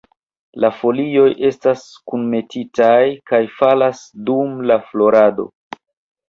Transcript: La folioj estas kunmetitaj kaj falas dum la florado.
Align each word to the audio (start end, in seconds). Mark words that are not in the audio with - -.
La 0.63 0.69
folioj 0.77 1.25
estas 1.49 1.83
kunmetitaj 2.11 2.97
kaj 3.33 3.41
falas 3.61 4.01
dum 4.31 4.57
la 4.73 4.79
florado. 4.89 5.47